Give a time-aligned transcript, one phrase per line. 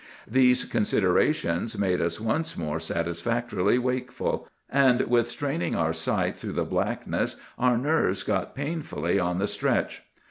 [0.27, 6.65] These considerations made us once more satisfactorily wakeful, and with straining our sight through the
[6.65, 10.01] blackness our nerves got painfully on the stretch.